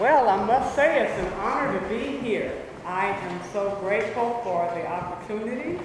Well, 0.00 0.30
I 0.30 0.42
must 0.46 0.74
say 0.74 1.04
it's 1.04 1.20
an 1.20 1.30
honor 1.34 1.78
to 1.78 1.86
be 1.90 2.16
here. 2.16 2.52
I 2.86 3.08
am 3.08 3.40
so 3.52 3.76
grateful 3.82 4.40
for 4.42 4.66
the 4.74 4.86
opportunity. 4.88 5.78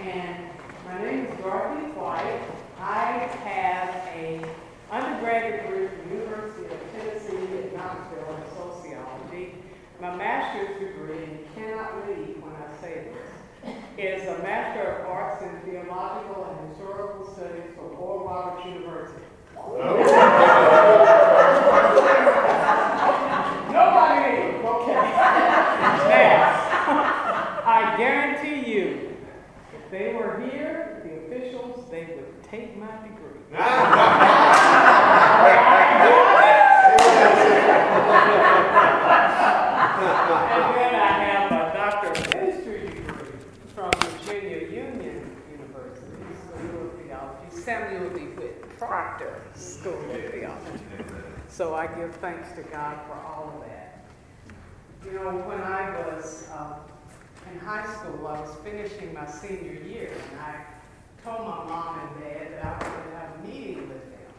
And 0.00 0.48
my 0.86 1.04
name 1.04 1.26
is 1.26 1.38
Dorothy 1.38 1.84
White. 1.92 2.40
I 2.80 3.28
have 3.44 3.90
a 4.16 4.42
undergraduate 4.90 5.66
degree 5.68 5.86
from 5.86 6.08
the 6.08 6.14
University 6.24 6.64
of 6.64 6.80
Tennessee 6.96 7.58
at 7.58 7.76
Knoxville 7.76 8.36
in 8.36 8.42
sociology. 8.56 9.54
My 10.00 10.16
master's 10.16 10.78
degree, 10.78 11.22
and 11.22 11.32
you 11.32 11.46
cannot 11.54 12.06
believe 12.06 12.42
when 12.42 12.54
I 12.56 12.80
say 12.80 13.04
this, 13.12 13.28
is 13.98 14.28
a 14.28 14.38
Master 14.42 14.80
of 14.80 15.10
Arts 15.10 15.42
in 15.42 15.60
Theological 15.70 16.56
and 16.56 16.70
Historical 16.70 17.30
Studies 17.34 17.68
from 17.76 18.00
Oral 18.00 18.24
Roberts 18.26 18.64
University. 18.64 19.20
Nobody, 23.72 24.58
okay. 24.66 25.00
Now, 26.08 26.42
I 27.64 27.94
guarantee 27.96 28.70
you, 28.70 29.16
if 29.74 29.90
they 29.90 30.12
were 30.12 30.40
here, 30.50 31.02
the 31.04 31.36
officials, 31.36 31.88
they 31.90 32.04
would 32.16 32.41
take 32.52 32.76
my 32.76 32.86
degree. 32.98 33.40
And 40.52 40.74
then 40.76 40.94
I 40.94 41.12
have 41.24 41.52
a 41.52 41.72
Doctor 41.72 42.08
of 42.08 42.16
degree 42.30 42.90
from 43.74 43.90
Virginia 43.92 44.58
Union 44.68 45.36
University 45.50 46.26
School 46.46 46.88
of 46.88 46.92
Theology, 47.00 47.48
Samuel 47.50 48.10
D. 48.10 48.26
Proctor 48.78 49.40
School 49.54 50.10
of 50.10 50.30
Theology. 50.30 50.84
So 51.48 51.74
I 51.74 51.86
give 51.86 52.14
thanks 52.16 52.52
to 52.56 52.62
God 52.64 52.98
for 53.06 53.14
all 53.14 53.54
of 53.56 53.66
that. 53.68 54.04
You 55.06 55.12
know, 55.12 55.30
when 55.48 55.60
I 55.62 55.90
was 56.04 56.48
uh, 56.52 56.80
in 57.50 57.58
high 57.60 57.90
school, 57.94 58.26
I 58.26 58.40
was 58.40 58.54
finishing 58.62 59.14
my 59.14 59.26
senior 59.26 59.72
year, 59.72 60.12
and 60.32 60.40
I 60.40 60.64
told 61.24 61.40
my 61.40 61.64
mom 61.64 62.00
and 62.00 62.24
dad 62.24 62.52
that 62.52 62.64
I 62.64 62.88
wanted 62.88 63.10
to 63.10 63.16
have 63.16 63.30
a 63.36 63.46
meeting 63.46 63.88
with 63.88 64.10
them. 64.10 64.32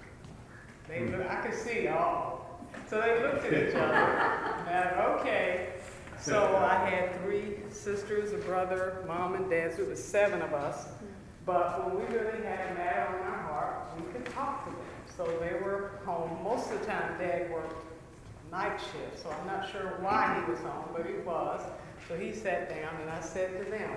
They 0.88 1.00
hmm. 1.00 1.16
look, 1.16 1.30
I 1.30 1.36
could 1.36 1.58
see 1.58 1.88
all. 1.88 2.60
So 2.90 3.00
they 3.00 3.22
looked 3.22 3.46
at 3.46 3.70
each 3.70 3.76
other. 3.76 4.40
And, 4.74 5.00
okay. 5.20 5.74
So 6.20 6.56
I 6.56 6.90
had 6.90 7.22
three 7.22 7.58
sisters, 7.70 8.32
a 8.34 8.38
brother, 8.38 9.04
mom 9.08 9.36
and 9.36 9.50
dad, 9.50 9.76
so 9.76 9.84
it 9.84 9.90
was 9.90 10.04
seven 10.04 10.42
of 10.42 10.54
us. 10.54 10.88
But 11.46 11.86
when 11.86 12.00
we 12.00 12.16
really 12.16 12.42
had 12.44 12.72
a 12.72 12.74
matter 12.76 13.08
on 13.10 13.28
our 13.28 13.42
heart, 13.44 13.90
we 13.98 14.12
could 14.14 14.26
talk 14.34 14.64
to 14.66 14.72
them. 14.72 14.80
So 15.18 15.26
they 15.42 15.60
were 15.60 16.00
home. 16.06 16.42
Most 16.44 16.72
of 16.72 16.80
the 16.80 16.86
time, 16.86 17.20
dad 17.20 17.52
worked 17.52 17.86
night 18.52 18.80
shift, 18.80 19.22
so 19.22 19.30
I'm 19.30 19.48
not 19.48 19.70
sure 19.70 19.98
why 20.00 20.42
he 20.44 20.52
was 20.52 20.62
home, 20.62 20.86
but 20.96 21.06
he 21.06 21.16
was. 21.26 21.62
So 22.08 22.18
he 22.18 22.32
sat 22.32 22.70
down 22.70 23.02
and 23.02 23.10
I 23.10 23.20
said 23.20 23.64
to 23.64 23.70
them, 23.70 23.92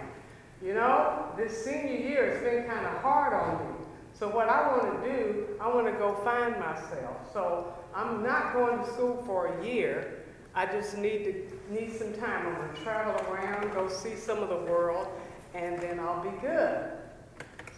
you 0.63 0.75
know, 0.75 1.27
this 1.37 1.65
senior 1.65 1.97
year 1.97 2.31
has 2.33 2.43
been 2.43 2.65
kind 2.65 2.87
of 2.87 3.03
hard 3.03 3.35
on 3.35 3.67
me. 3.67 3.85
So 4.19 4.29
what 4.29 4.49
I 4.49 4.69
want 4.69 5.03
to 5.03 5.13
do, 5.13 5.47
I 5.61 5.69
want 5.69 5.87
to 5.87 5.93
go 5.93 6.15
find 6.25 6.59
myself. 6.59 7.31
So 7.33 7.75
I'm 7.95 8.23
not 8.23 8.55
going 8.55 8.79
to 8.79 8.87
school 8.87 9.23
for 9.27 9.59
a 9.59 9.67
year. 9.67 10.23
I 10.55 10.65
just 10.65 10.97
need 10.97 11.25
to 11.25 11.73
need 11.73 11.93
some 11.93 12.15
time. 12.15 12.47
I'm 12.47 12.55
going 12.57 12.75
to 12.75 12.83
travel 12.83 13.15
around, 13.31 13.75
go 13.75 13.89
see 13.89 14.17
some 14.17 14.39
of 14.39 14.49
the 14.49 14.57
world, 14.57 15.09
and 15.55 15.79
then 15.81 16.01
I'll 16.01 16.23
be 16.23 16.35
good. 16.41 16.93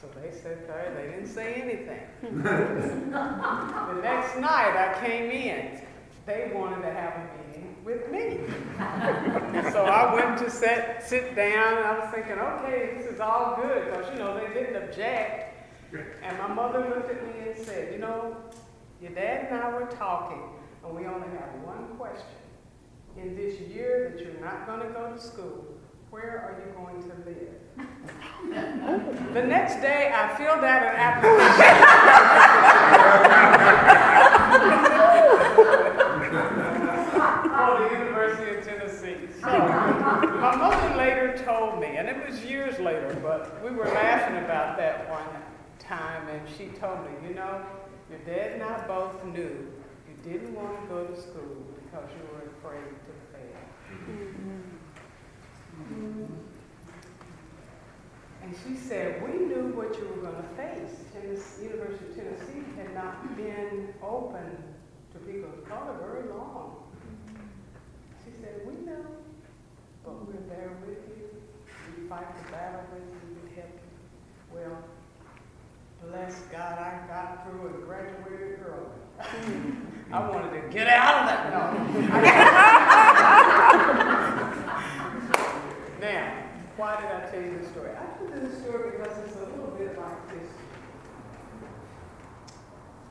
So 0.01 0.07
they 0.21 0.31
said, 0.31 0.59
they 0.97 1.11
didn't 1.11 1.27
say 1.27 1.55
anything. 1.55 2.01
the 2.43 4.01
next 4.01 4.39
night 4.39 4.77
I 4.77 4.97
came 5.05 5.31
in. 5.33 5.81
They 6.29 6.53
wanted 6.55 6.83
to 6.83 6.93
have 6.93 7.15
a 7.15 7.25
meeting 7.49 7.75
with 7.83 8.11
me. 8.13 8.41
so 9.73 9.87
I 9.87 10.15
went 10.15 10.37
to 10.41 10.51
sit, 10.51 11.03
sit 11.03 11.35
down, 11.35 11.79
and 11.79 11.87
I 11.87 11.99
was 12.01 12.11
thinking, 12.13 12.39
okay, 12.39 12.93
this 12.99 13.07
is 13.11 13.19
all 13.19 13.57
good, 13.57 13.87
because, 13.87 14.13
you 14.13 14.19
know, 14.19 14.39
they 14.39 14.53
didn't 14.53 14.77
object. 14.77 15.57
And 16.23 16.37
my 16.37 16.49
mother 16.49 16.81
looked 16.81 17.11
at 17.11 17.25
me 17.27 17.49
and 17.49 17.57
said, 17.67 17.95
you 17.95 17.99
know, 17.99 18.37
your 19.01 19.13
dad 19.13 19.47
and 19.51 19.59
I 19.59 19.71
were 19.71 19.87
talking, 19.87 20.43
and 20.85 20.95
we 20.95 21.07
only 21.07 21.29
have 21.29 21.49
one 21.65 21.97
question. 21.97 22.27
In 23.17 23.35
this 23.35 23.59
year 23.61 24.11
that 24.15 24.23
you're 24.23 24.39
not 24.45 24.67
going 24.67 24.81
to 24.81 24.89
go 24.93 25.11
to 25.11 25.19
school, 25.19 25.65
where 26.11 26.43
are 26.45 26.61
you 26.61 26.67
going 26.77 27.03
to 27.05 27.15
live? 27.25 27.55
the 29.33 29.45
next 29.45 29.77
day, 29.77 30.13
I 30.15 30.37
filled 30.37 30.63
out 30.63 30.83
an 30.83 30.95
application. 30.95 31.85
for 37.59 37.83
the 37.83 37.99
University 37.99 38.57
of 38.57 38.65
Tennessee. 38.65 39.17
So, 39.41 39.47
my 39.47 40.57
mother 40.57 40.97
later 40.97 41.28
told 41.45 41.81
me, 41.81 41.97
and 41.97 42.09
it 42.09 42.29
was 42.29 42.45
years 42.45 42.79
later, 42.79 43.19
but 43.23 43.63
we 43.65 43.71
were 43.71 43.87
laughing 43.87 44.37
about 44.45 44.77
that 44.79 45.11
one 45.11 45.27
time, 45.79 46.29
and 46.29 46.41
she 46.57 46.67
told 46.79 47.01
me, 47.05 47.29
you 47.29 47.35
know, 47.35 47.65
your 48.11 48.19
dad 48.21 48.53
and 48.53 48.63
I 48.63 48.87
both 48.87 49.25
knew 49.25 49.67
you 50.09 50.33
didn't 50.33 50.55
want 50.55 50.81
to 50.81 50.87
go 50.89 51.05
to 51.05 51.21
school 51.21 51.65
because 51.77 52.09
you 52.17 52.23
were 52.33 52.45
afraid 52.59 52.85
to 52.85 53.13
fail. 53.33 53.59
And 58.43 58.55
she 58.65 58.77
said, 58.77 59.23
we 59.23 59.39
knew 59.47 59.73
what 59.77 59.97
you 59.99 60.09
were 60.09 60.31
going 60.31 60.43
to 60.43 60.49
face. 60.57 60.97
Tennessee, 61.13 61.65
University 61.65 62.05
of 62.07 62.17
Tennessee 62.17 62.65
had 62.77 62.95
not 62.95 63.37
been 63.37 63.93
open 64.03 64.57
to 65.13 65.19
people 65.21 65.51
of 65.51 65.69
color 65.69 65.97
very 66.01 66.29
long. 66.31 66.77
She 68.25 68.31
said, 68.41 68.61
we 68.67 68.75
know, 68.87 69.05
but 70.05 70.27
we're 70.27 70.41
there 70.49 70.73
with 70.87 70.99
you. 71.17 71.29
We 71.97 72.09
fight 72.09 72.29
the 72.45 72.53
battle 72.53 72.85
with 72.93 73.03
you. 73.03 73.37
We 73.45 73.55
help 73.57 73.73
you. 73.75 73.81
Well, 74.55 74.85
bless 76.07 76.41
God, 76.53 76.79
I 76.79 77.07
got 77.09 77.45
through 77.45 77.69
and 77.69 77.85
graduated 77.85 78.61
early. 78.65 78.99
I 80.13 80.29
wanted 80.29 80.63
to 80.63 80.69
get 80.73 80.87
out 80.89 81.23
of 81.23 81.27
that. 81.29 81.51
No. 81.53 81.61
now, 86.01 86.27
why 86.77 87.01
did 87.01 87.11
I 87.11 87.31
tell 87.31 87.43
you 87.43 87.59
this 87.59 87.69
story? 87.71 87.91
I 87.91 88.17
told 88.17 88.31
you 88.35 88.41
this 88.49 88.59
story 88.63 88.93
because 88.93 89.19
it's 89.27 89.37
a 89.37 89.41
little 89.41 89.75
bit 89.77 89.99
like 89.99 90.18
this. 90.29 90.49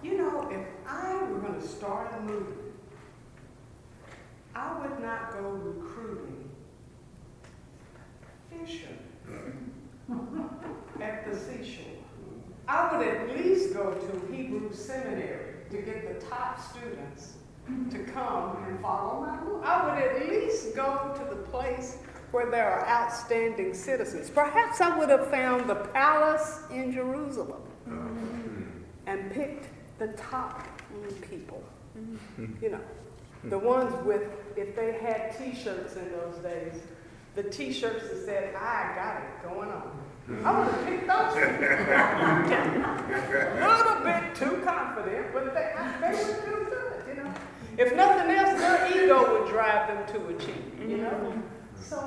You 0.04 0.18
know, 0.18 0.50
if 0.52 0.66
I 0.88 1.16
were 1.24 1.40
going 1.40 1.60
to 1.60 1.68
start 1.68 2.14
a 2.18 2.22
movie, 2.22 2.54
I 4.56 4.80
would 4.80 5.00
not 5.02 5.34
go 5.34 5.50
recruiting 5.50 6.50
fishermen 8.50 9.72
at 11.02 11.30
the 11.30 11.38
seashore. 11.38 11.86
I 12.68 12.98
would 12.98 13.08
at 13.08 13.38
least 13.38 13.74
go 13.74 13.94
to 13.94 14.34
Hebrew 14.34 14.74
seminary 14.74 15.56
to 15.70 15.78
get 15.78 16.20
the 16.20 16.26
top 16.26 16.60
students 16.60 17.34
to 17.92 18.00
come 18.00 18.64
and 18.68 18.80
follow 18.82 19.26
my 19.26 19.38
rule. 19.42 19.62
I 19.64 19.86
would 19.86 20.04
at 20.04 20.30
least 20.30 20.76
go 20.76 21.14
to 21.18 21.36
the 21.36 21.42
place 21.44 21.98
where 22.32 22.50
there 22.50 22.70
are 22.70 22.88
outstanding 22.88 23.74
citizens. 23.74 24.30
Perhaps 24.30 24.82
I 24.82 24.98
would 24.98 25.10
have 25.10 25.28
found 25.30 25.70
the 25.70 25.76
palace 25.76 26.62
in 26.72 26.92
Jerusalem 26.92 27.62
and 29.06 29.32
picked 29.32 29.68
the 30.00 30.08
top 30.10 30.68
people. 31.30 31.64
You 32.62 32.70
know, 32.72 32.82
the 33.46 33.58
ones 33.58 33.94
with, 34.06 34.24
if 34.56 34.76
they 34.76 34.94
had 34.94 35.36
t 35.38 35.56
shirts 35.56 35.96
in 35.96 36.12
those 36.12 36.38
days, 36.44 36.82
the 37.36 37.44
t 37.44 37.72
shirts 37.72 38.08
that 38.10 38.26
said, 38.26 38.56
I 38.56 38.94
got 38.96 39.22
it 39.22 39.44
going 39.50 39.70
on. 39.70 39.92
I 40.44 40.60
would 40.60 40.68
have 40.74 40.86
picked 40.86 41.08
those. 41.08 41.38
A 41.38 41.46
little 43.78 44.04
bit 44.04 44.36
too 44.36 44.62
confident, 44.66 45.34
but 45.34 45.54
they, 45.54 45.74
they 46.02 46.12
would 46.24 46.46
do 46.46 46.68
good, 46.70 46.94
you 47.08 47.24
know. 47.24 47.34
If 47.78 47.96
nothing 47.96 48.32
else, 48.32 48.60
their 48.60 49.04
ego 49.04 49.40
would 49.40 49.50
drive 49.50 49.88
them 49.88 50.06
to 50.16 50.36
achieve, 50.36 50.90
you 50.90 50.98
know. 50.98 51.44
So, 51.82 51.98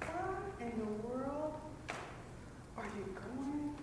how 0.00 0.36
in 0.60 0.72
the 0.78 1.08
world 1.08 1.54
are 2.76 2.84
you 2.96 3.04
going 3.14 3.74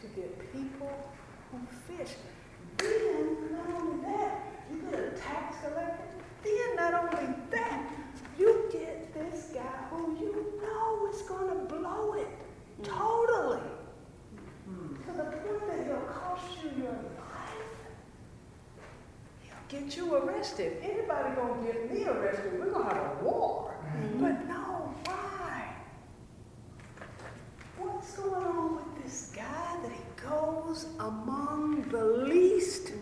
to 0.00 0.06
get 0.08 0.52
people 0.52 1.12
who 1.50 1.58
fish? 1.86 2.14
Then, 2.78 3.52
not 3.52 3.80
only 3.80 4.02
that, 4.04 4.42
you 4.72 4.82
get 4.90 5.00
a 5.00 5.10
tax 5.10 5.56
collector. 5.62 6.04
Then, 6.42 6.76
not 6.76 6.94
only 6.94 7.34
that, 7.50 7.90
you 8.38 8.68
get 8.72 9.14
this 9.14 9.50
guy 9.54 9.60
who 9.90 10.16
you 10.18 10.60
know 10.62 11.08
is 11.12 11.22
going 11.22 11.48
to 11.48 11.74
blow 11.74 12.14
it 12.14 12.28
totally 12.82 13.60
to 14.66 15.12
the 15.16 15.24
point 15.24 15.66
that 15.68 15.86
he'll 15.86 15.96
cost 16.00 16.44
you 16.62 16.82
your 16.82 16.92
life. 16.92 17.74
He'll 19.42 19.80
get 19.80 19.96
you 19.96 20.14
arrested. 20.16 20.78
Anybody 20.82 21.34
gonna 21.36 21.62
get 21.64 21.92
me 21.92 22.04
arrested? 22.04 22.58
We're 22.58 22.70
gonna 22.70 22.94
have 22.94 23.20
a 23.20 23.24
war. 23.24 23.73
Mm-hmm. 23.94 24.22
But 24.22 24.48
no, 24.48 24.94
why? 25.04 25.76
What's 27.78 28.16
going 28.16 28.34
on 28.34 28.76
with 28.76 29.04
this 29.04 29.32
guy 29.34 29.76
that 29.82 29.92
he 29.92 30.28
goes 30.28 30.86
among 30.98 31.82
the 31.90 32.04
least 32.04 32.92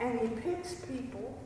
and 0.00 0.18
he 0.20 0.28
picks 0.28 0.74
people 0.74 1.40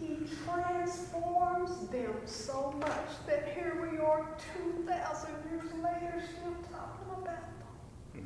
he 0.00 0.16
transforms 0.46 1.86
them 1.88 2.14
so 2.24 2.74
much 2.80 3.26
that 3.26 3.52
here 3.54 3.78
we 3.82 3.98
are 3.98 4.26
2,000 4.56 5.30
years 5.50 5.72
later 5.74 6.22
still 6.26 6.56
talking 6.72 7.06
about 7.10 7.24
them. 7.26 8.24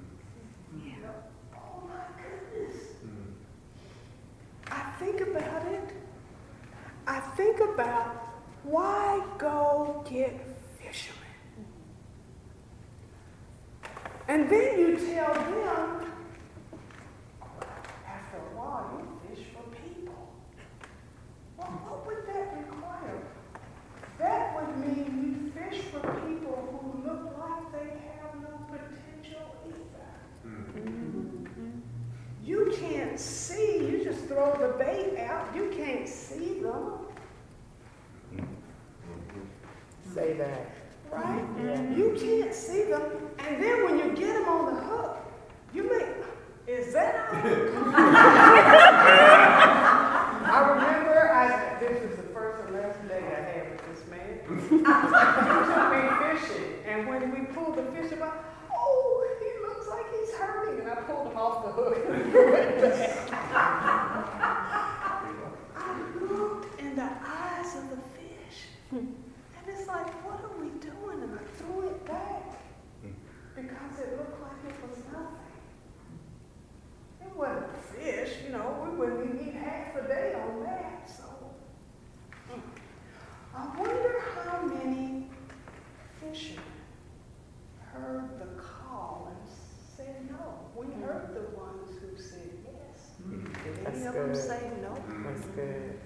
Mm-hmm. 0.70 0.88
Yeah. 0.88 1.08
Oh 1.56 1.82
my 1.88 2.22
goodness. 2.22 2.82
Mm-hmm. 3.04 4.70
I 4.70 4.82
think 5.00 5.20
about 5.20 5.66
it. 5.72 5.90
I 7.08 7.20
think 7.20 7.58
about 7.58 8.23
why 8.64 9.22
go 9.38 10.04
get 10.08 10.40
fishermen? 10.78 11.20
And 14.28 14.48
then 14.48 14.78
you 14.78 14.96
tell 14.96 15.34
them, 15.34 16.10
after 18.06 18.38
a 18.38 18.56
while, 18.56 18.90
you 18.98 19.06
fish 19.36 19.44
for 19.52 19.62
people. 19.76 20.32
Well, 21.58 21.66
what 21.66 22.06
would 22.06 22.26
that 22.26 22.56
require? 22.66 23.22
That 24.18 24.54
would 24.56 24.72
mean 24.78 25.06
you 25.22 25.60
fish 25.60 25.82
for 25.84 26.00
people 26.26 26.56
who 26.80 27.06
look 27.06 27.24
like 27.38 27.64
they 27.72 27.88
have 28.16 28.32
no 28.40 28.54
potential 28.70 29.46
either. 29.66 30.08
You 32.44 32.74
can't 32.78 33.18
see, 33.20 33.78
you 33.88 34.02
just 34.04 34.24
throw 34.26 34.52
the 34.56 34.68
bait 34.82 35.18
out, 35.18 35.54
you 35.54 35.70
can't 35.76 36.08
see 36.08 36.60
them, 36.60 36.92
Say 40.14 40.34
that. 40.34 40.70
right? 41.10 41.44
Yeah. 41.60 41.90
You 41.96 42.14
can't 42.16 42.54
see 42.54 42.84
them, 42.84 43.02
and 43.40 43.60
then 43.62 43.82
when 43.84 43.98
you 43.98 44.14
get 44.14 44.34
them 44.34 44.48
on 44.48 44.74
the 44.76 44.80
hook, 44.82 45.16
you 45.74 45.82
make, 45.90 46.06
is 46.68 46.92
that 46.92 47.14
all? 47.34 47.40
I 50.46 50.58
remember, 50.70 51.32
I, 51.32 51.78
this 51.80 52.00
was 52.08 52.16
the 52.16 52.22
first 52.32 52.62
and 52.64 52.74
last 52.76 53.08
day 53.08 53.18
I 53.18 53.40
had 53.40 53.70
with 53.72 53.82
this 53.90 54.02
man. 54.08 54.38
He 54.46 54.78
took 55.72 55.88
me 55.90 56.02
fishing, 56.38 56.70
and 56.86 57.08
when 57.08 57.22
we 57.32 57.40
pulled 57.52 57.76
the 57.76 57.82
fish 57.90 58.12
about, 58.12 58.36
oh, 58.72 59.36
he 59.40 59.50
looks 59.66 59.88
like 59.88 60.06
he's 60.20 60.32
hurting, 60.34 60.78
and 60.80 60.88
I 60.90 60.94
pulled 61.02 61.26
him 61.32 61.36
off 61.38 61.64
the 61.64 61.72
hook 61.72 61.96
and 62.08 62.30
threw 62.30 62.54
it 62.54 62.80
back. 62.80 63.30
I 65.76 65.78
looked 66.20 66.80
in 66.80 66.94
the 66.94 67.02
eyes 67.26 67.74
of 67.76 67.90
the 67.90 67.96
fish, 68.14 68.58
and 68.92 69.14
it's 69.66 69.86
like, 69.88 70.06
what 70.24 70.40
are 70.44 70.56
we 70.60 70.68
doing? 70.78 71.22
And 71.22 71.38
I 71.38 71.42
threw 71.56 71.88
it 71.88 72.04
back 72.06 72.60
because 73.56 73.98
it 74.00 74.16
looked 74.18 74.40
like 74.42 74.60
it 74.68 74.74
was 74.88 74.98
nothing. 75.12 75.52
It 77.22 77.32
wasn't 77.36 77.76
fish, 77.86 78.30
you 78.44 78.50
know, 78.52 78.66
we 78.84 78.90
wouldn't 78.96 79.24
even 79.24 79.48
eat 79.48 79.54
half 79.54 79.96
a 79.96 80.02
day 80.06 80.34
on 80.34 80.62
that, 80.64 81.08
so. 81.10 81.24
mm. 82.52 82.60
I 83.56 83.58
wonder 83.78 84.14
how 84.44 84.62
many 84.66 85.26
fishermen 86.20 86.64
heard 87.92 88.28
the 88.38 88.60
call 88.60 89.28
and 89.30 89.48
said 89.96 90.28
no. 90.30 90.58
We 90.76 90.86
heard 91.02 91.32
the 91.34 91.56
ones 91.56 91.90
who 92.00 92.20
said 92.20 92.50
yes. 92.64 93.12
Did 93.30 93.78
any 93.78 93.84
That's 93.84 94.06
of 94.06 94.14
them 94.14 94.26
good. 94.32 94.36
say 94.36 94.70
no? 94.82 94.94
That's 95.24 95.46
good. 95.46 95.98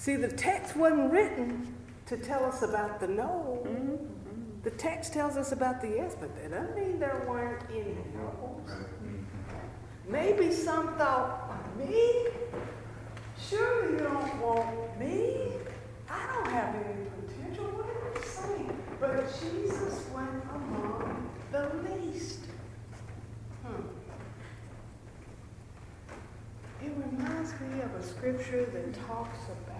See, 0.00 0.16
the 0.16 0.28
text 0.28 0.76
wasn't 0.76 1.12
written 1.12 1.74
to 2.06 2.16
tell 2.16 2.42
us 2.46 2.62
about 2.62 3.00
the 3.00 3.06
no. 3.06 3.62
The 4.62 4.70
text 4.70 5.12
tells 5.12 5.36
us 5.36 5.52
about 5.52 5.82
the 5.82 5.88
yes, 5.88 6.16
but 6.18 6.34
that 6.36 6.52
doesn't 6.52 6.74
mean 6.74 6.98
there 6.98 7.22
weren't 7.28 7.62
any 7.70 7.98
no's. 8.14 8.86
Maybe 10.08 10.52
some 10.52 10.94
thought, 10.94 11.52
me? 11.76 12.28
Surely 13.46 13.92
you 13.92 13.98
don't 13.98 14.40
want 14.40 14.98
me? 14.98 15.36
I 16.08 16.32
don't 16.32 16.50
have 16.50 16.74
any 16.76 17.04
potential. 17.20 17.66
What 17.66 17.84
are 17.84 18.18
you 18.18 18.26
saying? 18.26 18.82
But 18.98 19.26
Jesus 19.38 20.06
went 20.14 20.42
among 20.54 21.30
the 21.52 21.68
least. 21.90 22.40
Hmm. 23.66 23.82
It 26.82 26.92
reminds 26.96 27.52
me 27.60 27.82
of 27.82 27.94
a 27.96 28.02
scripture 28.02 28.64
that 28.64 28.94
talks 29.06 29.40
about 29.44 29.79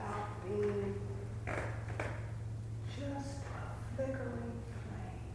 just 2.87 3.39
a 3.39 3.97
flickering 3.97 4.53
flame. 4.87 5.31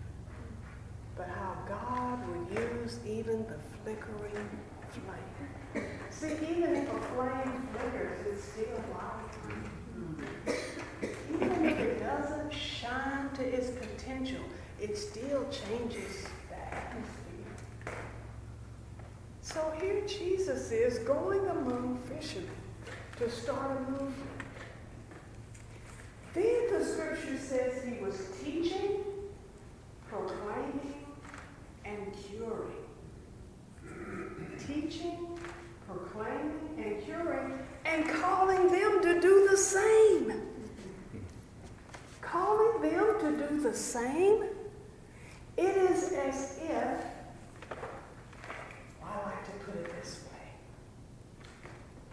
But 1.15 1.27
how 1.29 1.57
God 1.67 2.19
would 2.29 2.57
use 2.57 2.99
even 3.05 3.45
the 3.45 3.57
flickering 3.83 4.49
flame. 4.91 5.85
See, 6.09 6.33
even 6.49 6.75
if 6.75 6.91
a 6.91 6.99
flame 7.13 7.67
flickers, 7.73 8.19
it's 8.27 8.43
still 8.43 8.83
light. 8.93 9.35
Even 11.33 11.65
if 11.65 11.79
it 11.79 11.99
doesn't 11.99 12.53
shine 12.53 13.29
to 13.35 13.43
its 13.43 13.69
potential, 13.71 14.41
it 14.79 14.97
still 14.97 15.45
changes 15.49 16.27
the 16.49 16.75
atmosphere. 16.75 17.97
So 19.41 19.73
here 19.79 20.01
Jesus 20.07 20.71
is 20.71 20.99
going 20.99 21.45
among 21.47 21.97
fishermen 22.09 22.49
to 23.17 23.29
start 23.29 23.77
a 23.77 23.91
movement. 23.91 24.13
Then 26.33 26.73
the 26.73 26.83
scripture 26.83 27.37
says 27.37 27.83
he 27.83 27.94
was 28.05 28.29
teaching, 28.43 29.03
proclaiming, 30.07 31.05
and 31.85 32.13
curing. 32.13 32.83
Teaching, 34.59 35.39
proclaiming, 35.87 36.69
and 36.77 37.03
curing, 37.03 37.59
and 37.85 38.07
calling 38.09 38.71
them 38.71 39.01
to 39.01 39.19
do 39.19 39.47
the 39.49 39.57
same. 39.57 40.41
Calling 42.21 42.81
them 42.81 43.19
to 43.21 43.47
do 43.47 43.59
the 43.61 43.73
same, 43.73 44.43
it 45.57 45.77
is 45.77 46.11
as 46.11 46.59
if 46.61 47.01
I 49.03 49.25
like 49.25 49.45
to 49.45 49.51
put 49.65 49.75
it 49.75 50.01
this 50.01 50.21
way. 50.31 50.49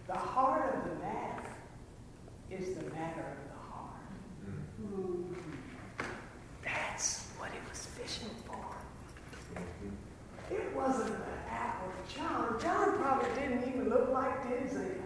The 0.06 0.19
heart 0.19 0.75
of 0.75 0.85
the 0.85 0.97
matter 0.97 1.43
is 2.50 2.75
the 2.77 2.85
matter 2.91 3.25
of 3.25 3.37
the 3.49 3.59
heart. 3.71 4.03
That's 6.62 7.27
what 7.39 7.50
it 7.50 7.62
was 7.69 7.87
fishing 7.87 8.35
for. 8.47 8.77
It 10.55 10.77
wasn't 10.77 11.17
the 11.17 11.51
apple 11.51 11.91
of 11.91 12.15
John. 12.15 12.61
John 12.61 12.99
probably 12.99 13.31
didn't 13.41 13.67
even 13.67 13.89
look 13.89 14.11
like 14.11 14.44
Denzel. 14.44 15.01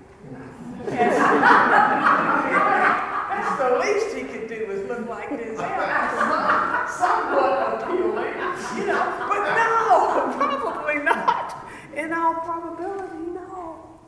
That's 3.28 3.52
the 3.58 3.68
least 3.78 4.16
he 4.16 4.22
could 4.24 4.48
do 4.48 4.54
is 4.54 4.88
look 4.88 5.08
like 5.08 5.30
Denzel. 5.30 5.58
That's 5.58 6.96
somewhat 6.96 7.82
appealing, 7.82 8.34
you 8.76 8.86
know. 8.86 9.04
But 9.28 9.42
no, 9.54 9.76
probably 10.36 10.98
not. 11.04 11.68
In 11.94 12.12
all 12.12 12.34
probability, 12.34 13.30
no. 13.32 13.98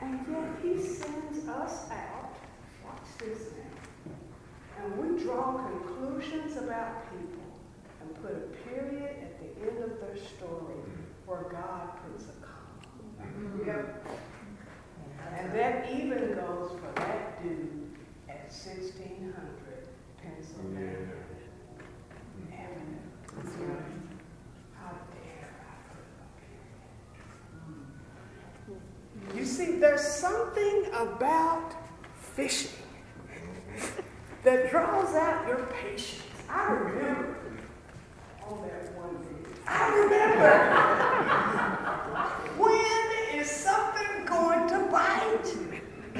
And 0.00 0.26
yet 0.30 0.48
he 0.62 0.78
sends 0.78 1.48
us 1.48 1.90
out. 1.90 2.34
Watch 2.84 3.08
this 3.18 3.40
now. 3.56 4.84
And 4.84 4.88
we 4.98 5.22
draw 5.22 5.44
conclusions 5.68 6.56
about 6.58 7.10
people 7.10 7.46
and 8.00 8.08
put 8.22 8.32
a 8.32 8.68
period 8.68 9.16
at 9.22 9.32
the 9.40 9.48
end 9.68 9.78
of 9.82 9.92
their 10.00 10.16
story 10.16 10.80
where 11.24 11.44
God 11.50 11.84
puts 12.04 12.24
a 12.24 12.36
comma. 12.44 13.64
Yep. 13.66 14.06
And 15.36 15.46
that 15.52 15.90
even 15.90 16.34
goes 16.34 16.70
for 16.78 16.92
that 17.00 17.42
dude 17.42 17.86
at 18.76 18.82
1600 18.82 19.88
Pennsylvania 20.22 21.08
Avenue. 22.52 23.00
How 24.74 24.92
dare 25.12 25.48
I 25.62 25.76
put 28.66 28.76
a 28.76 29.32
period? 29.32 29.38
You 29.38 29.44
see, 29.46 29.78
there's 29.78 30.06
something 30.06 30.86
about 30.92 31.74
fishing 32.20 32.82
that 34.44 34.70
draws 34.70 35.14
out 35.14 35.48
your 35.48 35.66
patience. 35.82 36.22
I 36.50 36.70
remember 36.70 37.38
on 38.46 38.62
that 38.62 38.92
one 38.94 39.16
day. 39.22 39.50
I 39.66 39.88
remember 39.94 40.52
when 42.62 43.40
is 43.40 43.50
something 43.50 44.26
going 44.26 44.68
to 44.68 44.78
bite? 44.90 45.56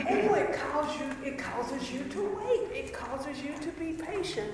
Oh, 0.08 0.34
it 0.34 0.52
calls 0.52 0.98
you, 0.98 1.10
it 1.24 1.38
causes 1.38 1.92
you 1.92 2.04
to 2.04 2.38
wait. 2.38 2.70
It 2.76 2.92
causes 2.92 3.42
you 3.42 3.54
to 3.60 3.68
be 3.78 3.92
patient. 3.92 4.52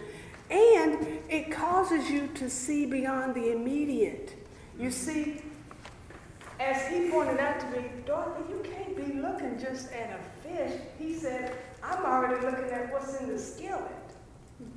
And 0.50 1.20
it 1.28 1.50
causes 1.50 2.10
you 2.10 2.28
to 2.34 2.48
see 2.48 2.86
beyond 2.86 3.34
the 3.34 3.52
immediate. 3.52 4.34
You 4.78 4.90
see, 4.90 5.42
as 6.58 6.86
he 6.88 7.10
pointed 7.10 7.38
out 7.40 7.60
to 7.60 7.66
me, 7.70 7.90
Dorothy, 8.06 8.44
you 8.50 8.62
can't 8.62 8.96
be 8.96 9.14
looking 9.20 9.58
just 9.58 9.92
at 9.92 10.18
a 10.18 10.48
fish. 10.48 10.80
He 10.98 11.14
said, 11.14 11.56
I'm 11.82 12.04
already 12.04 12.44
looking 12.44 12.70
at 12.70 12.92
what's 12.92 13.20
in 13.20 13.28
the 13.28 13.38
skillet. 13.38 13.82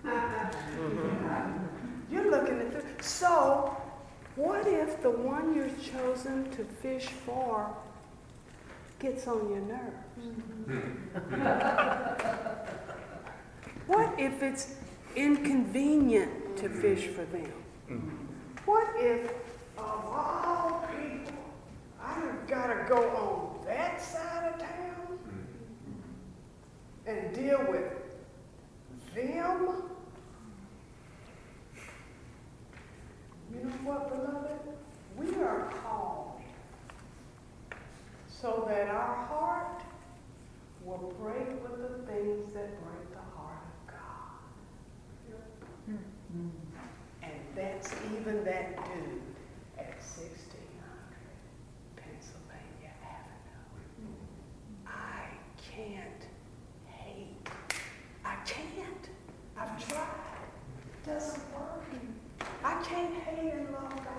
You're 2.11 2.31
looking 2.31 2.59
at 2.59 2.71
the. 2.71 3.03
So, 3.03 3.75
what 4.35 4.67
if 4.67 5.01
the 5.01 5.11
one 5.11 5.55
you're 5.55 5.69
chosen 5.91 6.49
to 6.51 6.63
fish 6.63 7.05
for 7.07 7.75
gets 8.99 9.27
on 9.27 9.49
your 9.49 9.61
nerves? 9.61 9.95
Mm-hmm. 10.19 10.91
What 13.87 14.19
if 14.19 14.41
it's 14.41 14.75
inconvenient 15.15 16.57
to 16.57 16.69
fish 16.69 17.07
for 17.07 17.25
them? 17.25 17.51
Mm-hmm. 17.89 18.15
What 18.65 18.87
if, 18.97 19.31
of 19.77 20.05
all 20.05 20.87
people, 20.89 21.33
I've 22.03 22.47
got 22.47 22.67
to 22.67 22.85
go 22.89 22.97
on 23.09 23.65
that 23.67 24.01
side 24.01 24.53
of 24.53 24.59
town 24.59 25.19
mm-hmm. 25.27 27.09
and 27.09 27.35
deal 27.35 27.63
with 27.69 27.81
them? 29.13 29.83
You 33.53 33.61
know 33.61 33.77
what, 33.83 34.09
beloved? 34.09 34.59
We 35.15 35.27
are 35.41 35.71
called 35.83 36.41
so 38.27 38.65
that 38.67 38.89
our 38.89 39.15
heart 39.27 39.81
will 40.83 41.13
break 41.19 41.47
with 41.63 41.77
the 41.81 42.11
things 42.11 42.53
that 42.53 42.69
break 42.83 43.11
the 43.11 43.25
heart 43.35 43.63
of 43.63 43.87
God. 43.87 44.39
And 47.23 47.33
that's 47.55 47.93
even 48.13 48.43
that 48.43 48.75
dude 48.85 49.21
at 49.77 49.95
1600 49.95 50.61
Pennsylvania 51.95 52.93
Avenue. 53.01 54.13
I 54.85 55.29
can't 55.75 56.27
hate. 56.85 57.49
I 58.23 58.35
can't. 58.45 59.09
I've 59.57 59.87
tried. 59.87 60.07
It 61.03 61.05
Doesn't 61.05 61.53
work. 61.53 61.83
I 62.63 62.81
can't 62.83 63.13
hate 63.15 63.53
and 63.53 63.71
love 63.73 63.95
God. 63.95 64.15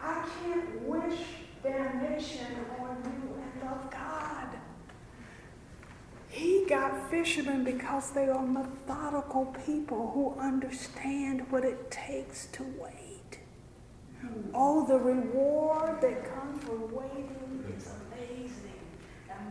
I 0.00 0.28
can't 0.42 0.82
wish 0.82 1.18
damnation 1.62 2.46
on 2.78 2.96
you 3.04 3.34
and 3.34 3.62
love 3.62 3.90
God. 3.90 4.48
He 6.28 6.66
got 6.68 7.10
fishermen 7.10 7.64
because 7.64 8.10
they 8.10 8.28
are 8.28 8.46
methodical 8.46 9.46
people 9.64 10.10
who 10.12 10.38
understand 10.38 11.50
what 11.50 11.64
it 11.64 11.90
takes 11.90 12.46
to 12.48 12.62
wait. 12.78 13.40
Oh, 14.52 14.86
the 14.86 14.98
reward 14.98 16.00
that 16.02 16.34
comes 16.34 16.62
from 16.64 16.94
waiting 16.94 17.64
is 17.76 17.88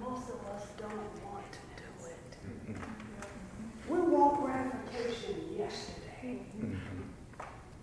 most 0.01 0.29
of 0.29 0.39
us 0.55 0.67
don't 0.77 1.23
want 1.23 1.51
to 1.51 1.59
do 1.77 2.07
it. 2.07 2.37
Mm-hmm. 2.71 3.93
We 3.93 3.99
want 4.01 4.41
gratification 4.43 5.55
yesterday. 5.57 6.39
Mm-hmm. 6.59 7.01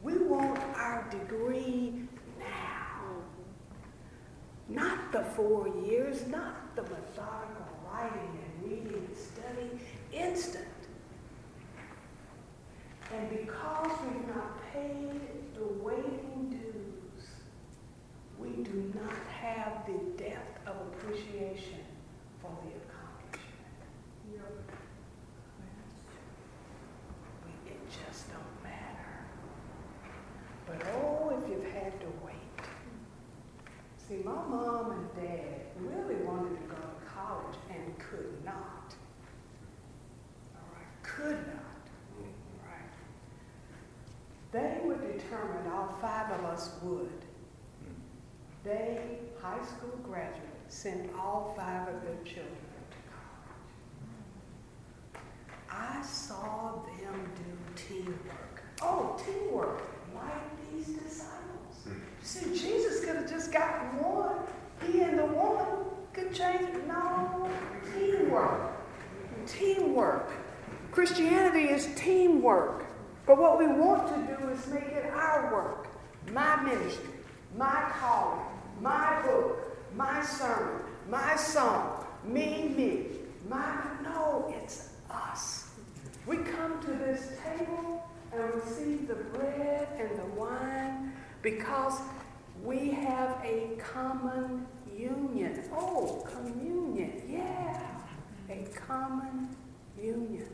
We 0.02 0.18
want 0.18 0.58
our 0.76 1.08
degree 1.10 2.08
now. 2.38 3.04
Mm-hmm. 3.04 4.74
Not 4.74 5.12
the 5.12 5.22
four 5.22 5.68
years, 5.86 6.26
not 6.28 6.74
the 6.76 6.82
methodical 6.82 7.66
writing 7.90 8.38
and 8.44 8.70
reading 8.70 8.94
and 9.06 9.16
studying, 9.16 9.80
instant. 10.12 10.66
And 13.14 13.28
because 13.30 13.90
we've 14.04 14.28
not 14.34 14.58
paid 14.72 15.20
the 15.54 15.66
waiting 15.84 16.48
dues, 16.50 17.26
we 18.38 18.48
do 18.64 18.90
not 18.94 19.12
have 19.40 19.84
the 19.86 20.22
depth 20.22 20.66
of 20.66 20.74
appreciation 20.88 21.80
for 22.40 22.50
the 22.64 22.70
accomplishment. 22.70 24.64
We- 27.44 27.70
It 27.70 27.80
just 28.08 28.30
don't 28.30 28.62
matter. 28.62 29.26
But 30.66 30.82
oh, 30.96 31.38
if 31.42 31.50
you've 31.50 31.70
had 31.72 32.00
to 32.00 32.06
wait. 32.24 32.32
See, 34.12 34.18
my 34.24 34.32
mom 34.32 34.90
and 34.90 35.14
dad 35.14 35.60
really 35.80 36.16
wanted 36.16 36.60
to 36.60 36.66
go 36.66 36.74
to 36.74 37.10
college 37.16 37.56
and 37.70 37.98
could 37.98 38.44
not. 38.44 38.94
All 40.54 40.68
right, 40.74 41.02
could 41.02 41.46
not. 41.46 41.88
All 42.18 42.68
right. 42.68 42.92
They 44.52 44.86
were 44.86 44.96
determined, 44.96 45.72
all 45.72 45.96
five 46.00 46.30
of 46.32 46.44
us 46.44 46.72
would. 46.82 47.24
They, 48.64 49.18
high 49.40 49.64
school 49.64 49.98
graduates, 50.02 50.42
sent 50.68 51.10
all 51.18 51.54
five 51.56 51.88
of 51.88 52.02
their 52.02 52.22
children 52.24 52.58
to 52.90 52.98
college. 55.14 55.24
I 55.70 56.02
saw 56.02 56.82
them 56.84 57.30
do 57.34 57.82
teamwork. 57.82 58.62
Oh, 58.82 59.16
teamwork, 59.24 59.82
like 60.14 60.70
these 60.70 60.96
disciples. 60.98 61.32
Hmm. 61.84 62.12
See, 62.22 62.50
Jesus 62.50 63.04
could 63.04 63.16
have 63.16 63.28
just 63.28 63.52
gotten 63.52 63.98
one. 63.98 64.36
He 64.86 65.00
and 65.00 65.18
the 65.18 65.26
woman 65.26 65.66
could 66.12 66.21
change. 66.32 66.68
No, 66.86 67.48
teamwork. 67.94 68.72
Teamwork. 69.46 70.30
Christianity 70.90 71.68
is 71.68 71.88
teamwork. 71.96 72.84
But 73.26 73.38
what 73.38 73.58
we 73.58 73.66
want 73.66 74.08
to 74.08 74.36
do 74.36 74.48
is 74.48 74.66
make 74.68 74.82
it 74.84 75.12
our 75.12 75.52
work. 75.52 75.88
My 76.32 76.62
ministry, 76.62 77.10
my 77.56 77.90
calling, 77.98 78.44
my 78.80 79.22
book, 79.22 79.76
my 79.94 80.22
sermon, 80.22 80.82
my 81.08 81.36
song, 81.36 82.04
me, 82.24 82.74
me. 82.76 83.06
My, 83.48 83.82
no, 84.02 84.54
it's 84.56 84.90
us. 85.10 85.70
We 86.26 86.38
come 86.38 86.80
to 86.82 86.90
this 86.92 87.32
table 87.42 88.08
and 88.32 88.54
receive 88.54 89.08
the 89.08 89.14
bread 89.14 89.88
and 89.98 90.10
the 90.18 90.40
wine 90.40 91.12
because 91.42 92.00
we 92.62 92.90
have 92.90 93.36
a 93.44 93.76
common 93.78 94.66
union. 94.98 95.62
Oh, 95.72 96.26
communion, 96.30 97.22
yeah. 97.28 97.80
A 98.50 98.64
common 98.74 99.48
union. 100.00 100.48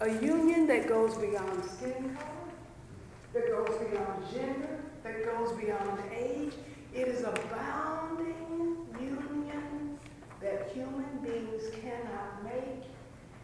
A 0.00 0.08
union 0.08 0.66
that 0.66 0.88
goes 0.88 1.16
beyond 1.16 1.64
skin 1.64 2.16
color, 2.16 2.52
that 3.34 3.48
goes 3.48 3.78
beyond 3.88 4.24
gender, 4.32 4.80
that 5.04 5.24
goes 5.24 5.52
beyond 5.52 6.02
age. 6.12 6.54
It 6.94 7.08
is 7.08 7.22
a 7.22 7.32
bounding 7.50 8.76
union 9.00 9.98
that 10.40 10.70
human 10.74 11.18
beings 11.22 11.64
cannot 11.80 12.44
make, 12.44 12.84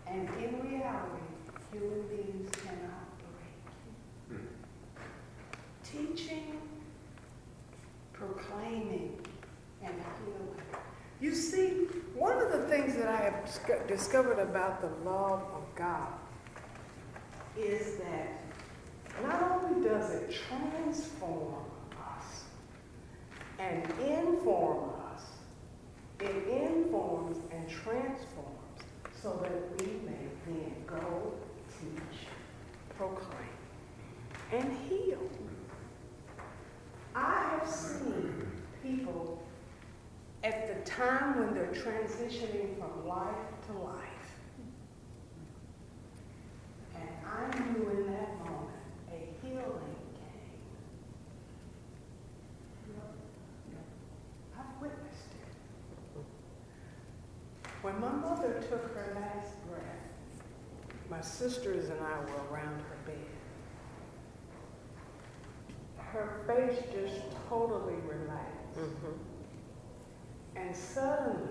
and 0.06 0.28
in 0.42 0.60
reality, 0.68 1.24
human 1.72 2.02
beings 2.08 2.50
cannot 2.50 3.08
break. 3.18 4.40
Hmm. 4.40 4.46
Teaching, 5.84 6.58
proclaiming. 8.12 9.17
You 11.20 11.34
see, 11.34 11.70
one 12.14 12.38
of 12.40 12.52
the 12.52 12.68
things 12.68 12.94
that 12.96 13.08
I 13.08 13.16
have 13.16 13.86
discovered 13.88 14.38
about 14.38 14.80
the 14.80 15.10
love 15.10 15.42
of 15.54 15.64
God 15.74 16.12
is 17.56 17.96
that 17.96 18.40
not 19.22 19.42
only 19.42 19.88
does 19.88 20.14
it 20.14 20.30
transform 20.30 21.64
us 21.98 22.44
and 23.58 23.82
inform 24.00 24.90
us, 25.12 25.22
it 26.20 26.48
informs 26.48 27.38
and 27.52 27.68
transforms 27.68 28.58
so 29.20 29.40
that 29.42 29.82
we 29.82 29.92
may 30.06 30.28
then 30.46 30.74
go, 30.86 31.32
teach, 31.80 32.28
proclaim, 32.96 33.48
and 34.52 34.72
heal. 34.88 35.18
I 37.14 37.58
have 37.58 37.68
seen 37.68 38.46
people 38.84 39.37
time 40.98 41.38
when 41.38 41.54
they're 41.54 41.66
transitioning 41.72 42.76
from 42.76 43.06
life 43.06 43.46
to 43.66 43.72
life. 43.78 44.04
And 46.96 47.08
I 47.24 47.70
knew 47.70 47.88
in 47.90 48.12
that 48.12 48.38
moment 48.38 48.82
a 49.12 49.46
healing 49.46 49.96
came. 50.16 50.58
I've 54.58 54.82
witnessed 54.82 55.32
it. 56.16 56.22
When 57.82 58.00
my 58.00 58.10
mother 58.10 58.60
took 58.68 58.92
her 58.92 59.14
last 59.14 59.54
breath, 59.68 59.84
my 61.08 61.20
sisters 61.20 61.90
and 61.90 62.00
I 62.00 62.18
were 62.20 62.42
around 62.52 62.80
her 62.80 62.96
bed. 63.06 63.14
Her 65.98 66.40
face 66.48 66.82
just 66.92 67.22
totally 67.48 67.94
relaxed. 68.04 68.76
Mm-hmm. 68.76 69.37
And 70.60 70.74
suddenly, 70.74 71.48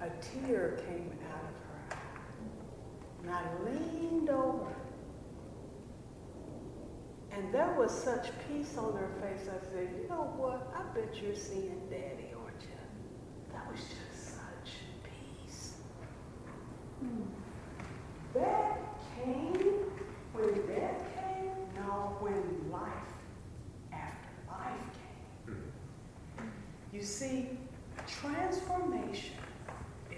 a 0.00 0.08
tear 0.20 0.80
came 0.86 1.12
out 1.32 1.44
of 1.44 1.56
her 1.64 1.96
eye. 1.96 1.96
And 3.22 3.30
I 3.30 3.42
leaned 3.64 4.28
over. 4.28 4.74
And 7.32 7.54
there 7.54 7.74
was 7.78 7.90
such 7.90 8.28
peace 8.46 8.76
on 8.76 8.92
her 8.94 9.10
face. 9.20 9.48
I 9.48 9.64
said, 9.72 9.88
You 9.96 10.08
know 10.08 10.34
what? 10.36 10.72
I 10.76 10.82
bet 10.94 11.22
you're 11.22 11.34
seeing 11.34 11.80
Daddy, 11.88 12.32
aren't 12.36 12.60
you? 12.60 13.52
That 13.52 13.70
was 13.70 13.80
just 13.80 14.34
such 14.34 14.72
peace. 15.04 15.74
That 18.34 18.78
came 19.16 19.90
when 20.32 20.66
death 20.66 21.02
came? 21.16 21.50
No, 21.76 22.16
when 22.20 22.70
life 22.70 22.90
after 23.92 24.28
life 24.48 24.74
came. 25.46 25.72
You 26.92 27.02
see, 27.02 27.58
Transformation 28.18 29.36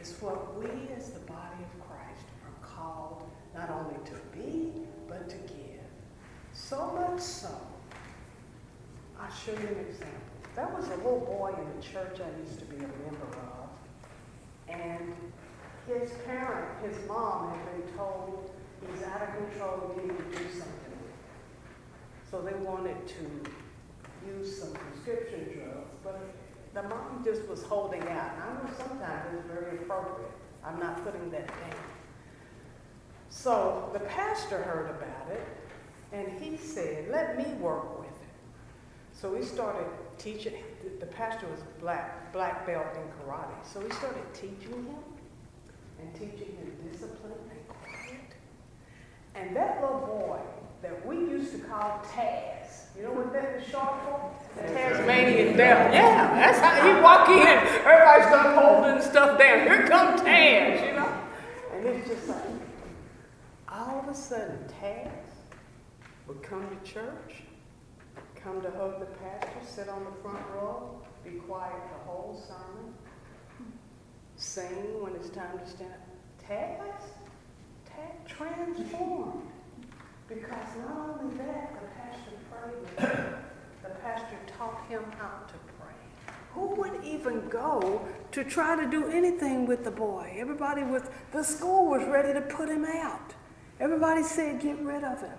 is 0.00 0.16
what 0.21 0.59
we 0.59 0.66
as 0.97 1.11
the 1.11 1.21
body 1.21 1.62
of 1.62 1.87
Christ 1.87 2.26
are 2.45 2.66
called 2.66 3.23
not 3.54 3.71
only 3.71 3.97
to 4.07 4.14
be, 4.37 4.73
but 5.09 5.28
to 5.28 5.37
give. 5.37 5.85
So 6.52 6.92
much 6.92 7.21
so, 7.21 7.54
I'll 9.21 9.31
show 9.52 9.61
you 9.61 9.68
an 9.68 9.87
example. 9.88 10.76
Was 10.76 10.88
a 10.88 10.97
little 10.97 11.21
boy 11.21 11.54
in 11.59 11.76
the 11.76 11.82
church 11.82 12.21
I 12.21 12.40
used 12.40 12.59
to 12.59 12.64
be 12.66 12.76
a 12.76 12.80
member 12.80 13.26
of, 13.37 13.68
and 14.68 15.14
his 15.87 16.11
parent, 16.26 16.68
his 16.85 16.97
mom, 17.06 17.50
had 17.50 17.73
been 17.73 17.97
told 17.97 18.50
he's 18.80 19.02
out 19.04 19.23
of 19.23 19.28
control, 19.37 19.94
you 19.97 20.02
need 20.02 20.16
to 20.16 20.25
do 20.25 20.44
something 20.50 20.90
with 20.90 21.02
him. 21.02 21.16
So 22.30 22.40
they 22.42 22.54
wanted 22.54 23.06
to 23.06 23.25
use 24.26 24.59
some 24.59 24.73
prescription 24.73 25.44
drugs, 25.54 25.90
but 26.02 26.21
the 26.75 26.82
mom 26.82 27.23
just 27.25 27.47
was 27.49 27.62
holding 27.62 28.02
out. 28.02 28.09
And 28.35 28.42
I 28.42 28.52
know 28.54 28.71
sometimes 28.76 29.35
it's 29.35 29.47
very 29.47 29.78
appropriate. 29.78 30.30
I'm 30.64 30.78
not 30.78 31.04
putting 31.04 31.30
that 31.30 31.49
down. 31.49 31.80
So 33.28 33.90
the 33.92 34.00
pastor 34.00 34.62
heard 34.62 34.90
about 34.90 35.30
it, 35.30 35.47
and 36.12 36.40
he 36.40 36.56
said, 36.56 37.11
let 37.11 37.37
me 37.37 37.52
work. 37.54 38.01
So 39.23 39.33
we 39.33 39.45
started 39.45 39.87
teaching, 40.19 40.55
the 40.99 41.07
pastor 41.07 41.47
was 41.47 41.61
black, 41.79 42.33
black 42.33 42.67
belt 42.67 42.88
in 42.97 43.25
karate. 43.25 43.55
So 43.64 43.79
we 43.79 43.88
started 43.93 44.25
teaching 44.35 44.85
him 44.85 44.97
and 46.00 46.12
teaching 46.12 46.57
him 46.57 46.73
discipline 46.91 47.33
and 47.49 47.69
quiet. 47.69 48.35
And 49.37 49.55
that 49.55 49.81
little 49.81 50.00
boy 50.00 50.41
that 50.83 51.07
we 51.07 51.19
used 51.19 51.52
to 51.52 51.61
call 51.61 52.02
Taz, 52.12 52.87
you 52.97 53.05
know 53.05 53.12
what 53.12 53.33
that 53.33 53.61
is 53.61 53.71
short 53.71 53.95
for? 54.02 54.35
Taz 54.61 54.75
Tasmanian 54.75 55.57
devil. 55.57 55.95
Yeah, 55.95 56.35
that's 56.35 56.59
how 56.59 56.85
he 56.85 57.00
walk 57.00 57.29
in. 57.29 57.47
Everybody 57.87 58.23
start 58.25 58.61
holding 58.61 59.09
stuff 59.09 59.38
down. 59.38 59.69
Here 59.69 59.87
come 59.87 60.19
Taz, 60.19 60.85
you 60.85 60.97
know? 60.97 61.17
And 61.75 61.87
it's 61.87 62.09
just 62.09 62.29
like, 62.29 62.43
all 63.69 64.00
of 64.00 64.09
a 64.09 64.14
sudden, 64.17 64.59
Taz 64.83 65.12
would 66.26 66.43
come 66.43 66.67
to 66.69 66.93
church, 66.93 67.45
come 68.42 68.61
to 68.62 68.70
hug 68.72 68.99
the 68.99 69.06
pastor, 69.06 69.50
sit 69.64 69.88
on 69.88 70.04
the 70.04 70.11
front 70.22 70.44
row, 70.54 71.00
be 71.25 71.30
quiet 71.32 71.75
the 71.92 72.11
whole 72.11 72.42
sermon, 72.46 72.94
sing 74.37 75.00
when 75.00 75.14
it's 75.14 75.30
time 75.30 75.58
to 75.58 75.66
stand 75.66 75.92
up. 75.92 76.49
Taz, 76.49 77.02
Taz 77.87 78.26
transformed. 78.26 79.42
Because 80.28 80.76
not 80.87 81.20
only 81.20 81.37
that, 81.37 81.75
the 81.75 81.88
pastor 82.00 82.32
prayed 82.50 82.80
with 82.80 82.99
him. 82.99 83.34
The 83.82 83.90
pastor 83.90 84.38
taught 84.58 84.87
him 84.88 85.04
how 85.18 85.46
to 85.46 85.54
pray. 85.78 86.34
Who 86.54 86.75
would 86.76 87.04
even 87.04 87.49
go 87.49 88.06
to 88.32 88.44
try 88.44 88.82
to 88.82 88.90
do 88.90 89.08
anything 89.08 89.66
with 89.66 89.84
the 89.84 89.90
boy? 89.90 90.34
Everybody 90.38 90.82
was, 90.82 91.02
the 91.32 91.42
school 91.42 91.90
was 91.90 92.06
ready 92.08 92.32
to 92.32 92.40
put 92.40 92.68
him 92.68 92.84
out. 92.84 93.34
Everybody 93.78 94.22
said, 94.22 94.61
get 94.61 94.78
rid 94.80 95.04
of 95.04 95.20
him. 95.20 95.38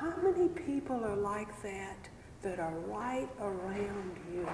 How 0.00 0.14
many 0.22 0.46
people 0.46 1.04
are 1.04 1.16
like 1.16 1.60
that 1.62 2.08
that 2.42 2.60
are 2.60 2.78
right 2.86 3.28
around 3.40 4.16
you? 4.32 4.48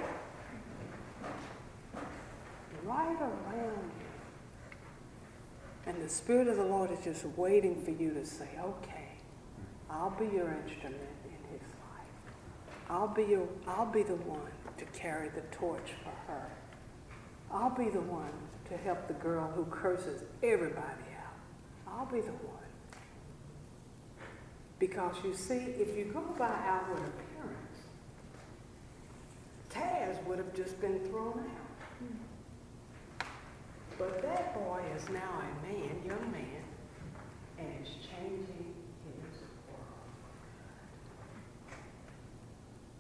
Right 2.83 3.21
around 3.21 3.91
you. 3.99 4.07
And 5.85 6.03
the 6.03 6.09
Spirit 6.09 6.49
of 6.49 6.57
the 6.57 6.65
Lord 6.65 6.91
is 6.93 7.05
just 7.05 7.27
waiting 7.37 7.85
for 7.85 7.91
you 7.91 8.15
to 8.15 8.25
say, 8.25 8.49
okay, 8.59 9.09
I'll 9.91 10.17
be 10.19 10.25
your 10.25 10.51
instrument 10.65 10.97
in 11.27 11.53
his 11.53 11.61
life. 11.61 12.35
I'll 12.89 13.09
be, 13.09 13.25
your, 13.25 13.47
I'll 13.67 13.93
be 13.93 14.03
the 14.03 14.17
one 14.17 14.51
to 14.79 14.85
carry 14.99 15.29
the 15.29 15.43
torch 15.55 15.91
for 16.03 16.33
her. 16.33 16.51
I'll 17.51 17.69
be 17.69 17.91
the 17.91 18.01
one 18.01 18.33
to 18.71 18.79
help 18.79 19.09
the 19.09 19.15
girl 19.15 19.53
who 19.55 19.67
curses 19.67 20.23
everybody 20.43 20.81
out. 20.81 21.37
I'll 21.87 22.07
be 22.07 22.23
the 22.23 22.33
one. 22.33 22.65
Because 24.87 25.17
you 25.25 25.33
see, 25.33 25.55
if 25.81 25.97
you 25.97 26.05
go 26.13 26.21
by 26.39 26.45
outward 26.45 26.99
appearance, 26.99 27.79
Taz 29.71 30.23
would 30.27 30.37
have 30.37 30.53
just 30.55 30.79
been 30.79 30.99
thrown 31.07 31.41
out. 31.41 33.27
But 33.99 34.21
that 34.21 34.53
boy 34.53 34.83
is 34.95 35.09
now 35.09 35.41
a 35.41 35.67
man, 35.67 36.03
young 36.07 36.31
man, 36.31 36.65
and 37.59 37.69
is 37.83 37.93
changing 38.11 38.75
his 39.07 39.41
world. 39.71 40.05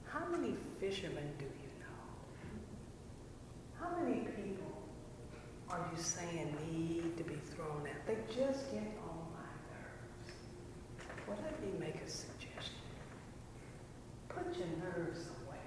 How 0.07 0.25
many 0.35 0.57
fishermen 0.81 1.35
do 1.39 1.45
you 1.45 1.71
know? 1.81 2.07
How 3.79 3.91
many 4.03 4.21
people 4.21 4.73
are 5.69 5.87
you 5.95 6.03
saying 6.03 6.57
need 6.73 7.19
to 7.19 7.25
be 7.25 7.37
thrown 7.55 7.87
out? 7.87 8.07
They 8.07 8.17
just 8.35 8.73
get 8.73 8.97
on 9.03 9.19
my 9.35 9.51
nerves. 9.69 10.35
Well, 11.27 11.39
let 11.43 11.59
me 11.63 11.69
make 11.81 11.97
a 11.97 12.11
suggestion. 12.11 12.75
Put 14.55 14.67
your 14.67 14.77
nerves 14.79 15.23
away. 15.35 15.65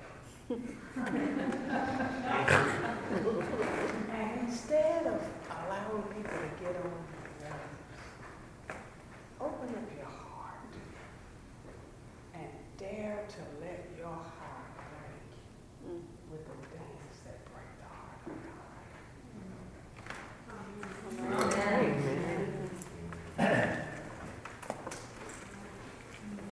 and 4.14 4.48
instead 4.48 5.08
of 5.08 5.22
allowing 5.50 6.04
people 6.04 6.38
to 6.38 6.64
get 6.64 6.76
on 6.78 7.07